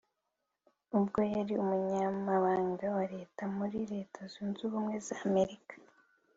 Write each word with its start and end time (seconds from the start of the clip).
ubwo 0.97 1.19
yari 1.33 1.53
Umunyamabanga 1.63 2.85
wa 2.95 3.05
Leta 3.13 3.43
muri 3.57 3.77
Leta 3.93 4.19
Zunze 4.31 4.59
Ubumwe 4.67 4.95
za 5.07 5.15
Amerika 5.27 5.73